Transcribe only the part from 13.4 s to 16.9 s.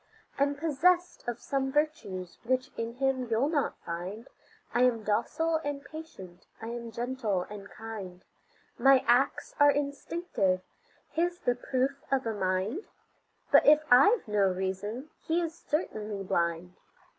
But if I've no reason, his is certainly blind.